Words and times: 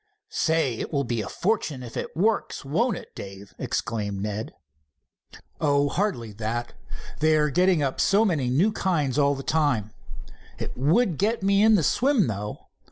"Say, 0.29 0.79
it 0.79 0.91
will 0.91 1.03
be 1.03 1.21
a 1.21 1.29
fortune 1.29 1.83
if 1.83 1.95
it 1.95 2.17
works, 2.17 2.65
won't 2.65 2.97
it, 2.97 3.13
Dave?" 3.13 3.53
exclaimed 3.59 4.19
Ned. 4.19 4.51
"Oh, 5.59 5.89
hardly 5.89 6.31
that. 6.31 6.73
They 7.19 7.35
are 7.35 7.51
getting 7.51 7.83
up 7.83 8.01
so 8.01 8.25
many 8.25 8.49
new 8.49 8.71
kinds 8.71 9.19
all 9.19 9.33
of 9.33 9.37
the 9.37 9.43
time. 9.43 9.91
It 10.57 10.75
would 10.75 11.19
get 11.19 11.43
me 11.43 11.61
into 11.61 11.75
the 11.75 11.83
swim, 11.83 12.25
though. 12.25 12.69